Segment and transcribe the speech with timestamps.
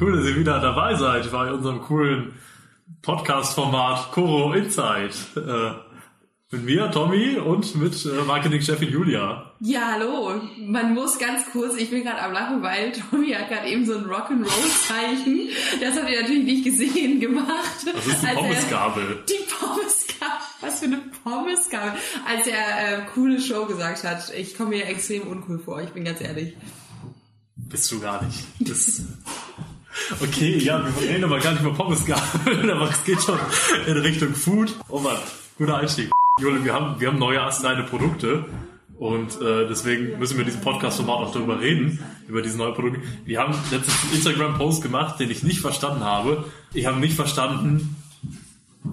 [0.00, 2.32] Cool, dass ihr wieder dabei seid bei unserem coolen
[3.02, 5.14] Podcast-Format Koro Insight.
[5.36, 5.72] Äh,
[6.50, 9.52] mit mir, Tommy, und mit äh, Marketing-Chefin Julia.
[9.60, 10.40] Ja, hallo.
[10.58, 13.98] Man muss ganz kurz, ich bin gerade am Lachen, weil Tommy hat gerade eben so
[13.98, 15.50] ein Rock'n'Roll-Zeichen.
[15.82, 17.84] Das habt ihr natürlich nicht gesehen gemacht.
[17.84, 19.22] Das ist die Pommesgabel.
[19.28, 20.46] Die Pommesgabel.
[20.62, 22.00] Was für eine Pommesgabel.
[22.26, 24.32] Als er äh, coole Show gesagt hat.
[24.34, 26.56] Ich komme mir extrem uncool vor, ich bin ganz ehrlich.
[27.54, 28.38] Bist du gar nicht.
[28.60, 29.02] Das
[30.20, 33.38] okay, ja, wir reden aber gar nicht über Pommesgabel, aber es geht schon
[33.86, 34.74] in Richtung Food.
[34.88, 35.16] Oh Mann,
[35.58, 36.10] guter Einstieg.
[36.40, 38.44] Julia, wir haben, wir haben neue astreine Produkte.
[38.98, 43.00] Und äh, deswegen müssen wir in diesem Podcast-Format auch darüber reden, über diese neuen Produkte.
[43.24, 46.44] Wir haben letztens einen Instagram-Post gemacht, den ich nicht verstanden habe.
[46.74, 47.96] Ich habe nicht verstanden,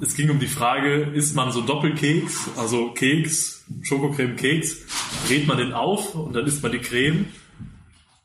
[0.01, 4.77] es ging um die Frage, isst man so Doppelkeks, also Keks, Schokocreme-Keks,
[5.27, 7.25] dreht man den auf und dann isst man die Creme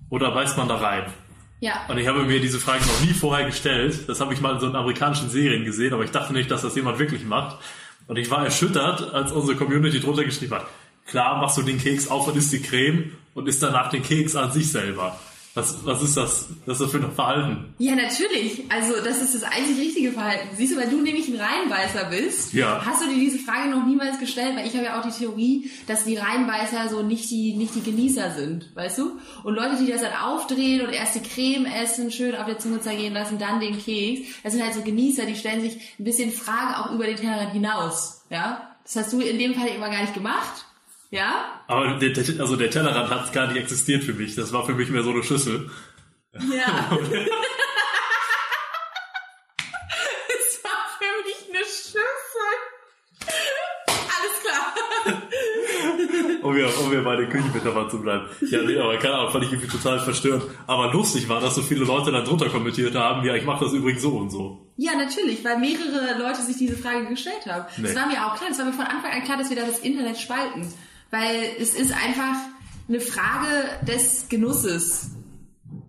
[0.09, 1.05] oder beißt man da rein?
[1.63, 1.87] Ja.
[1.87, 4.09] Und ich habe mir diese Frage noch nie vorher gestellt.
[4.09, 6.63] Das habe ich mal in so einer amerikanischen Serien gesehen, aber ich dachte nicht, dass
[6.63, 7.57] das jemand wirklich macht.
[8.09, 10.67] Und ich war erschüttert, als unsere Community drunter geschrieben hat.
[11.07, 14.35] Klar, machst du den Keks auf und isst die Creme und isst danach den Keks
[14.35, 15.17] an sich selber.
[15.55, 16.47] Was, was ist das?
[16.65, 17.75] Was ist das für ein Verhalten?
[17.79, 18.65] Ja, natürlich.
[18.71, 20.49] Also das ist das einzig richtige Verhalten.
[20.57, 22.83] Siehst du, weil du nämlich ein Reinbeißer bist, Ja.
[22.87, 25.71] hast du dir diese Frage noch niemals gestellt, weil ich habe ja auch die Theorie,
[25.87, 29.19] dass die Reinbeißer so nicht die, nicht die Genießer sind, weißt du?
[29.45, 32.81] Und Leute, die das dann aufdrehen und erst die Creme essen, schön auf der Zunge
[32.81, 36.33] zergehen lassen, dann den Keks, das sind halt so Genießer, die stellen sich ein bisschen
[36.33, 38.69] Fragen auch über den Tellerrand hinaus, ja?
[38.85, 40.65] Das hast du in dem Fall immer gar nicht gemacht,
[41.13, 41.61] ja?
[41.69, 44.35] Aber der, also der Tellerrand hat gar nicht existiert für mich.
[44.35, 45.71] Das war für mich mehr so eine Schüssel.
[46.35, 46.91] Ja.
[50.35, 52.03] Es war für mich eine Schüssel.
[53.87, 54.73] Alles klar.
[56.43, 58.27] Um wir, um wir bei den Küchenmetaphern zu bleiben.
[58.49, 60.45] Ja, nee, aber keine Ahnung, fand ich irgendwie total verstörend.
[60.67, 63.75] Aber lustig war, dass so viele Leute dann drunter kommentiert haben, ja, ich mache das
[63.75, 64.73] übrigens so und so.
[64.77, 67.67] Ja, natürlich, weil mehrere Leute sich diese Frage gestellt haben.
[67.77, 67.89] Nee.
[67.89, 69.67] Es war mir auch klar, es war mir von Anfang an klar, dass wir da
[69.67, 70.73] das Internet spalten.
[71.13, 72.37] Weil es ist einfach
[72.89, 75.11] eine Frage des Genusses.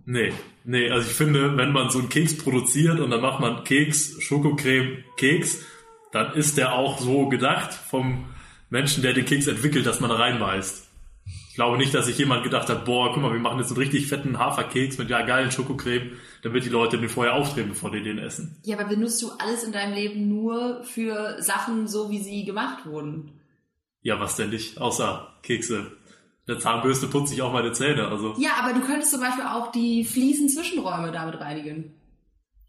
[0.06, 0.34] Nee,
[0.66, 4.22] nee, also ich finde, wenn man so einen Keks produziert und dann macht man Keks,
[4.22, 5.64] Schokocreme, Keks,
[6.12, 8.26] dann ist der auch so gedacht vom
[8.70, 10.90] Menschen, der den Keks entwickelt, dass man da reinbeißt.
[11.50, 13.78] Ich glaube nicht, dass sich jemand gedacht hat, boah, guck mal, wir machen jetzt einen
[13.78, 18.04] richtig fetten Haferkeks mit ja geilen Schokocreme, damit die Leute den vorher aufdrehen, bevor die
[18.04, 18.58] den essen.
[18.64, 22.86] Ja, aber benutzt du alles in deinem Leben nur für Sachen so, wie sie gemacht
[22.86, 23.32] wurden?
[24.04, 25.92] Ja, was denn nicht, außer Kekse.
[26.48, 28.36] Der Zahnbürste putze ich auch meine Zähne, also.
[28.38, 31.94] Ja, aber du könntest zum Beispiel auch die Fliesen-Zwischenräume damit reinigen.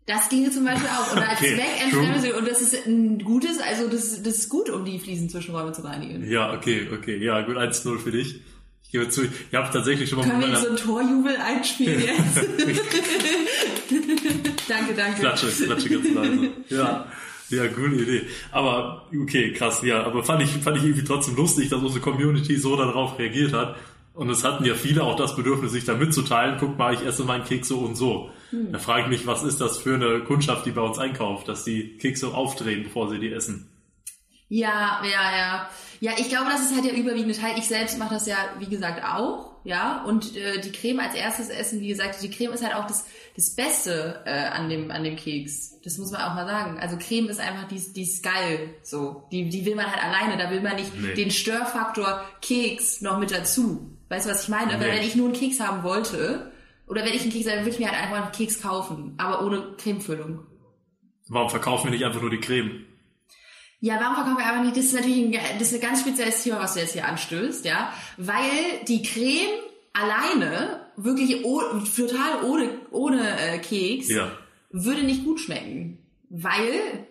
[0.06, 1.12] Das ginge zum Beispiel auch.
[1.12, 2.38] Oder als Okay, Zweckentfremdung.
[2.38, 6.30] Und das ist ein gutes, also das, das ist gut, um die Fliesen-Zwischenräume zu reinigen.
[6.30, 8.40] Ja, okay, okay, ja, gut, 1-0 für dich.
[8.84, 10.60] Ich gebe zu, ich habe tatsächlich schon mal Können wir meiner...
[10.60, 12.36] so einen Torjubel einspielen jetzt?
[14.68, 15.20] danke, danke.
[15.20, 16.50] Klatsche, klatsche ganz leise.
[16.68, 17.06] Ja,
[17.50, 18.22] ja, coole Idee.
[18.50, 20.02] Aber okay, krass, ja.
[20.04, 23.76] Aber fand ich, fand ich irgendwie trotzdem lustig, dass unsere Community so darauf reagiert hat.
[24.14, 26.56] Und es hatten ja viele auch das Bedürfnis, sich da mitzuteilen.
[26.60, 28.30] Guck mal, ich esse meinen Keks so und so.
[28.70, 31.64] Da frage ich mich, was ist das für eine Kundschaft, die bei uns einkauft, dass
[31.64, 33.68] die Kekse aufdrehen, bevor sie die essen?
[34.48, 35.70] Ja, ja, ja.
[36.00, 37.58] Ja, ich glaube, das ist halt der überwiegende Teil.
[37.58, 39.54] Ich selbst mache das ja, wie gesagt, auch.
[39.64, 42.86] Ja, und äh, die Creme als erstes essen, wie gesagt, die Creme ist halt auch
[42.86, 45.80] das, das Beste äh, an, dem, an dem Keks.
[45.82, 46.78] Das muss man auch mal sagen.
[46.78, 48.74] Also Creme ist einfach, die, die ist geil.
[48.82, 49.24] So.
[49.32, 50.36] Die, die will man halt alleine.
[50.36, 51.14] Da will man nicht Nee.
[51.14, 53.90] den Störfaktor Keks noch mit dazu.
[54.08, 54.72] Weißt du, was ich meine?
[54.80, 54.96] Weil Nee.
[54.98, 56.52] wenn ich nur einen Keks haben wollte,
[56.86, 59.14] oder wenn ich einen Keks habe, würde ich mir halt einfach einen Keks kaufen.
[59.16, 60.46] Aber ohne Cremefüllung.
[61.28, 62.84] Warum verkaufen wir nicht einfach nur die Creme?
[63.80, 64.76] Ja, warum verkaufen wir einfach nicht?
[64.76, 67.64] Das ist natürlich ein, das ist ein ganz spezielles Thema, was du jetzt hier anstößt,
[67.64, 67.92] ja.
[68.16, 69.58] Weil die Creme
[69.94, 71.62] alleine, wirklich oh,
[71.96, 74.30] total ohne, ohne äh, Keks, Ja.
[74.70, 75.98] würde nicht gut schmecken.
[76.28, 77.06] Weil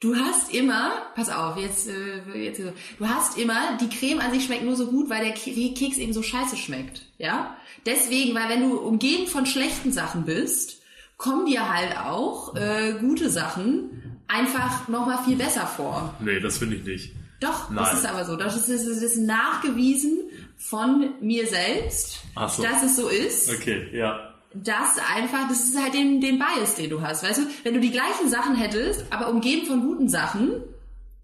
[0.00, 4.44] du hast immer, pass auf, jetzt, äh, jetzt du hast immer, die Creme an sich
[4.44, 7.56] schmeckt nur so gut, weil der Ke- Keks eben so scheiße schmeckt, ja.
[7.86, 10.80] Deswegen, weil wenn du umgeben von schlechten Sachen bist,
[11.16, 16.14] kommen dir halt auch äh, gute Sachen einfach nochmal viel besser vor.
[16.20, 17.12] Nee, das finde ich nicht.
[17.40, 17.84] Doch, Nein.
[17.84, 18.36] das ist aber so.
[18.36, 20.18] Das ist, das ist, das ist nachgewiesen
[20.56, 22.62] von mir selbst, so.
[22.62, 23.50] dass es so ist.
[23.52, 24.34] Okay, ja.
[24.54, 27.24] Das einfach, das ist halt den, den Bias, den du hast.
[27.24, 30.62] Weißt du, wenn du die gleichen Sachen hättest, aber umgeben von guten Sachen,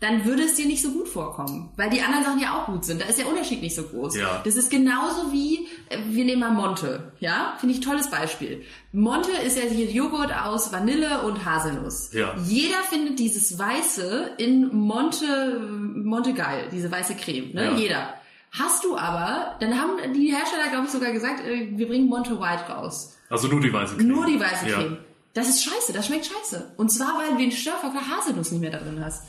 [0.00, 1.70] dann würde es dir nicht so gut vorkommen.
[1.76, 3.02] Weil die anderen Sachen ja auch gut sind.
[3.02, 4.16] Da ist der Unterschied nicht so groß.
[4.16, 4.40] Ja.
[4.44, 7.12] Das ist genauso wie, äh, wir nehmen mal Monte.
[7.20, 8.64] Ja, finde ich tolles Beispiel.
[8.92, 12.14] Monte ist ja hier Joghurt aus Vanille und Haselnuss.
[12.14, 12.34] Ja.
[12.46, 17.52] Jeder findet dieses Weiße in Monte, Monte geil, diese weiße Creme.
[17.52, 17.64] Ne?
[17.64, 17.76] Ja.
[17.76, 18.14] Jeder.
[18.52, 22.38] Hast du aber, dann haben die Hersteller, glaube ich, sogar gesagt, äh, wir bringen Monte
[22.40, 23.16] White raus.
[23.28, 24.08] Also nur die weiße Creme.
[24.08, 24.76] Nur die weiße Ja.
[24.78, 24.98] Creme.
[25.34, 26.72] Das ist scheiße, das schmeckt scheiße.
[26.76, 29.22] Und zwar, weil du den Störfaktor Haselnuss nicht mehr da drin hast.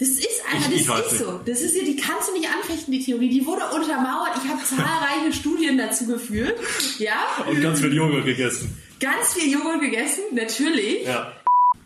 [0.00, 1.22] Das ist einfach, Ich- ich das weiß ist nicht.
[1.24, 1.40] so.
[1.46, 3.28] Das ist ja, die kannst du nicht anfechten, die Theorie.
[3.28, 4.32] Die wurde untermauert.
[4.44, 6.58] Ich habe zahlreiche Studien dazu geführt.
[6.98, 7.14] Ja,
[7.48, 8.76] Und ganz viel Joghurt gegessen.
[8.98, 11.06] ganz viel Joghurt gegessen, natürlich.
[11.06, 11.30] Ja.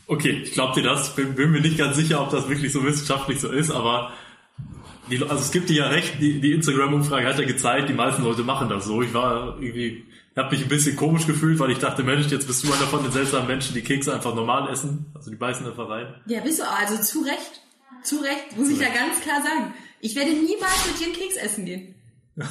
[0.06, 1.14] Okay, ich glaube dir das.
[1.14, 4.12] Bin, bin mir nicht ganz sicher, ob das wirklich so wissenschaftlich so ist, aber
[5.10, 8.22] die, also es gibt dir ja recht, die, die Instagram-Umfrage hat ja gezeigt, die meisten
[8.22, 9.02] Leute machen das so.
[9.02, 10.04] Ich war irgendwie,
[10.36, 13.02] habe mich ein bisschen komisch gefühlt, weil ich dachte, Mensch, jetzt bist du einer von
[13.02, 15.06] den seltsamen Menschen, die Kekse einfach normal essen.
[15.14, 16.14] Also die beißen einfach rein.
[16.26, 16.68] Ja, bist du.
[16.68, 17.62] Also zu Recht.
[18.02, 19.74] Zu Recht, muss ich da ganz klar sagen.
[20.00, 21.94] Ich werde niemals mit dir einen Keks essen gehen.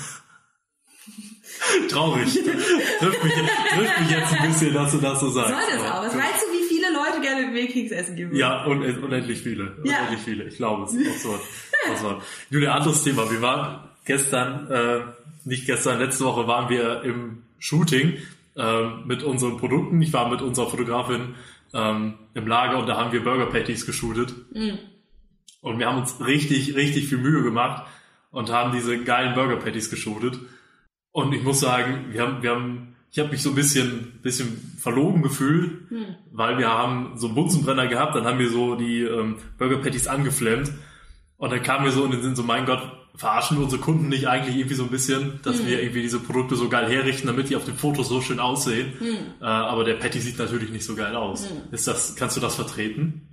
[1.90, 2.34] Traurig.
[2.34, 5.51] trifft, mich, trifft mich jetzt ein bisschen, dass du das so sagst.
[5.51, 6.04] Soll das auch?
[6.04, 6.65] Was meinst du, wie
[7.25, 8.39] gerne mit mir Keks essen gehen würden?
[8.39, 9.75] Ja, un unendlich viele.
[9.83, 10.00] Ja.
[10.00, 10.44] Unendlich viele.
[10.45, 10.92] Ich glaube es.
[10.92, 11.30] Auch so.
[11.92, 12.22] Auch so.
[12.50, 13.30] Julia, anderes Thema.
[13.30, 15.00] Wir waren gestern, äh,
[15.44, 18.18] nicht gestern, letzte Woche waren wir im Shooting
[18.56, 20.01] ähm, mit unseren Produkten.
[20.01, 21.36] Ich war mit unserer Fotografin
[21.74, 24.33] ähm, im Lager und da haben wir Burger Patties geshootet.
[25.62, 27.88] Und wir haben uns richtig, richtig viel Mühe gemacht
[28.31, 30.39] und haben diese geilen Burger Patties geshootet.
[31.12, 34.76] Und ich muss sagen, wir haben, wir haben, ich habe mich so ein bisschen, bisschen
[34.78, 35.72] verlogen gefühlt,
[36.34, 40.08] weil wir haben so einen Bunsenbrenner gehabt, dann haben wir so die ähm, Burger Patties
[40.08, 40.70] angeflammt
[41.38, 42.82] und dann kam mir so in den Sinn so, mein Gott,
[43.16, 46.58] verarschen wir unsere Kunden nicht eigentlich irgendwie so ein bisschen, dass wir irgendwie diese Produkte
[46.58, 48.92] so geil herrichten, damit die auf den Fotos so schön aussehen.
[49.40, 51.48] Äh, aber der Patty sieht natürlich nicht so geil aus.
[51.72, 53.30] Ist das, kannst du das vertreten?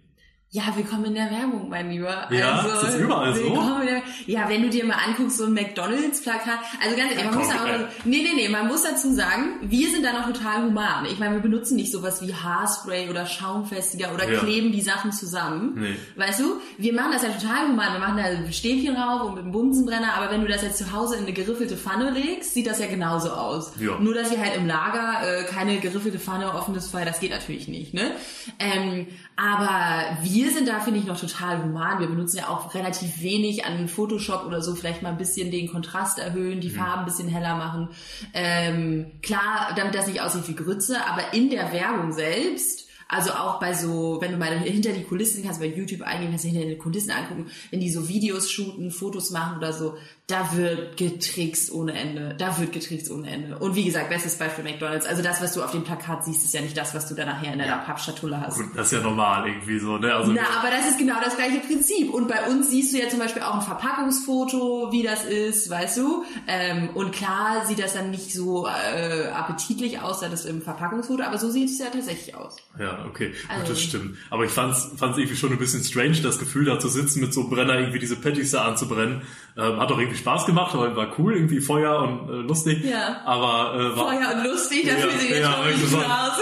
[0.55, 2.29] Ja, willkommen in der Werbung, mein Lieber.
[2.31, 3.43] Ja, ist das überall so?
[3.87, 7.49] der, ja, wenn du dir mal anguckst, so ein McDonalds-Plakat, also ganz ehrlich, man muss
[7.49, 7.87] auch, ey.
[8.05, 11.07] nee, nee, nee, man muss dazu sagen, wir sind da noch total human.
[11.07, 14.41] Ich meine, wir benutzen nicht sowas wie Haarspray oder Schaumfestiger oder Ja.
[14.41, 15.73] kleben die Sachen zusammen.
[15.75, 15.97] Nee.
[16.17, 17.95] Weißt du, wir machen das ja total human.
[17.95, 20.93] Wir machen da Stäbchen rauf und mit dem Bunsenbrenner, aber wenn du das jetzt zu
[20.93, 23.73] Hause in eine geriffelte Pfanne legst, sieht das ja genauso aus.
[23.81, 23.99] Ja.
[23.99, 27.69] Nur, dass wir halt im Lager äh, keine geriffelte Pfanne, offenes Feuer, das geht natürlich
[27.69, 28.11] nicht, ne?
[28.59, 32.01] Ähm, aber wir sind da, finde ich, noch total human.
[32.01, 35.71] Wir benutzen ja auch relativ wenig an Photoshop oder so, vielleicht mal ein bisschen den
[35.71, 37.89] Kontrast erhöhen, die Farben ein bisschen heller machen.
[38.35, 43.61] Ähm, klar, damit das nicht aussieht wie Grütze, aber in der Werbung selbst also auch
[43.61, 46.67] bei so, wenn du mal hinter die Kulissen kannst, bei YouTube eingehen, kannst du hinter
[46.67, 49.99] die Kulissen angucken, wenn die so Videos shooten, Fotos machen oder so,
[50.29, 52.35] da wird getrickst ohne Ende.
[52.39, 53.59] Da wird getrickst ohne Ende.
[53.59, 55.05] Und wie gesagt, bestes Beispiel McDonalds.
[55.05, 57.27] Also das, was du auf dem Plakat siehst, ist ja nicht das, was du dann
[57.27, 58.57] nachher in deiner Pappschatulle hast.
[58.57, 60.15] Gut, das ist ja normal irgendwie so, ne?
[60.15, 62.15] Also, Na, aber das ist genau das gleiche Prinzip.
[62.15, 65.99] Und bei uns siehst du ja zum Beispiel auch ein Verpackungsfoto, wie das ist, weißt
[65.99, 66.25] du?
[66.47, 71.23] Ähm, und klar sieht das dann nicht so äh, appetitlich aus, da das im Verpackungsfoto,
[71.23, 72.57] aber so sieht es ja tatsächlich aus.
[72.79, 74.17] Ja, okay, Also- gut, das stimmt.
[74.31, 77.33] Aber ich fand's, fand's irgendwie schon ein bisschen strange, das Gefühl da zu sitzen, mit
[77.35, 79.23] so einem Brenner irgendwie diese Patties da anzubrennen.
[79.57, 82.85] Ähm, hat auch irgendwie Spaß gemacht, aber war cool, irgendwie Feuer und äh, lustig.
[82.85, 83.21] Ja.
[83.25, 85.97] Aber äh, war Feuer und lustig, da Ja, fühlt sich jetzt ja, schon so.
[85.99, 86.41] raus.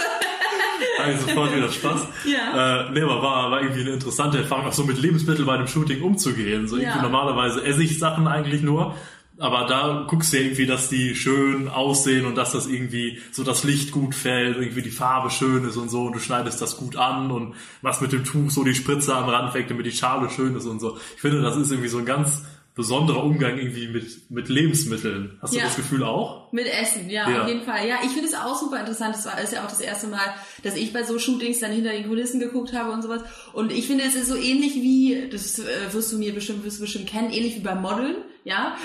[1.05, 2.07] also sofort wieder Spaß.
[2.27, 2.87] Ja.
[2.87, 5.67] Äh, nee, aber war, war irgendwie eine interessante Erfahrung, auch so mit Lebensmitteln bei einem
[5.67, 6.69] Shooting umzugehen.
[6.69, 7.03] So irgendwie Ja.
[7.03, 8.95] normalerweise esse ich Sachen eigentlich nur.
[9.41, 13.43] Aber da guckst du ja irgendwie, dass die schön aussehen und dass das irgendwie so
[13.43, 16.77] das Licht gut fällt, irgendwie die Farbe schön ist und so und du schneidest das
[16.77, 19.93] gut an und machst mit dem Tuch so die Spritze am Rand weg, damit die
[19.93, 20.99] Schale schön ist und so.
[21.17, 22.43] Ich finde, das ist irgendwie so ein ganz
[22.75, 25.39] besonderer Umgang irgendwie mit, mit Lebensmitteln.
[25.43, 25.65] Hast du Ja.
[25.65, 26.53] das Gefühl auch?
[26.53, 27.43] Mit Essen, ja, Ja.
[27.43, 27.87] auf jeden Fall.
[27.89, 29.15] Ja, ich finde es auch super interessant.
[29.15, 31.91] Das war ist ja auch das erste Mal, dass ich bei so Shootings dann hinter
[31.93, 33.23] den Kulissen geguckt habe und sowas.
[33.55, 36.79] Und ich finde, es ist so ähnlich wie, das äh, wirst du mir bestimmt, wirst
[36.79, 38.77] du bestimmt kennen, ähnlich wie beim Modeln, ja.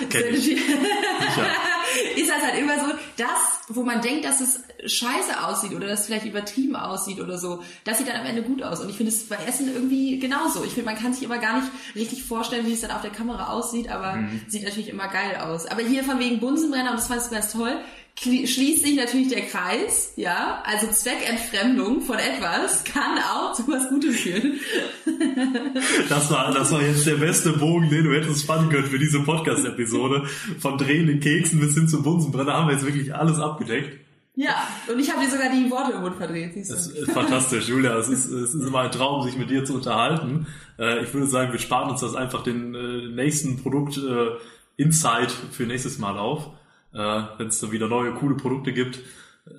[2.16, 3.28] Ist das halt immer so, das,
[3.68, 7.62] wo man denkt, dass es scheiße aussieht oder dass es vielleicht übertrieben aussieht oder so,
[7.84, 8.80] das sieht dann am Ende gut aus.
[8.80, 10.64] Und ich finde es bei Essen irgendwie genauso.
[10.64, 13.10] Ich finde, man kann sich immer gar nicht richtig vorstellen, wie es dann auf der
[13.10, 14.42] Kamera aussieht, aber Mhm.
[14.48, 15.66] sieht natürlich immer geil aus.
[15.66, 17.78] Aber hier von wegen Bunsenbrenner, und das fand ich ganz toll,
[18.18, 24.12] schließt sich natürlich der Kreis, ja, also Zweckentfremdung von etwas kann auch zu was Gutem
[24.12, 24.60] führen.
[26.08, 29.20] Das war, das war jetzt der beste Bogen, den du hättest spannen können für diese
[29.20, 30.24] Podcast-Episode.
[30.58, 33.98] Von drehenden Keksen bis hin zum Bunsenbrenner haben wir jetzt wirklich alles abgedeckt.
[34.34, 36.74] Ja, und ich habe dir sogar die Worte im Mund verdreht, siehst du.
[36.74, 37.96] Das ist fantastisch, Julia.
[37.96, 40.46] Es ist, es ist immer ein Traum, sich mit dir zu unterhalten.
[40.78, 44.36] Äh, ich würde sagen, wir sparen uns das einfach den äh, nächsten Produkt äh,
[44.76, 46.50] Insight für nächstes Mal auf.
[46.96, 48.98] Äh, Wenn es dann wieder neue, coole Produkte gibt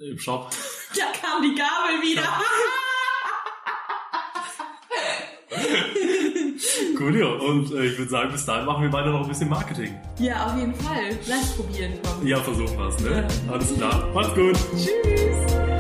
[0.02, 0.50] äh, im Shop.
[0.96, 2.24] Da kam die Gabel wieder.
[7.00, 7.28] Cool, ja.
[7.28, 9.96] Und äh, ich würde sagen, bis dahin machen wir beide noch ein bisschen Marketing.
[10.18, 11.18] Ja, auf jeden Fall.
[11.28, 12.26] Lass probieren, komm.
[12.26, 13.28] Ja, versuchen wir es, ne?
[13.52, 14.08] Alles klar.
[14.14, 14.56] Macht's gut.
[14.76, 15.77] Tschüss.